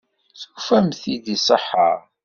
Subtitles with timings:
[0.39, 1.91] Tufamt-t-id iṣeḥḥa.